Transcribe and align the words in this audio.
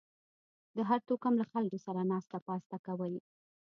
د 0.75 0.77
هر 0.89 0.99
توکم 1.07 1.33
له 1.41 1.45
خلکو 1.51 1.77
سره 1.85 2.01
ناسته 2.11 2.37
پاسته 2.47 2.77
کوئ 2.85 3.15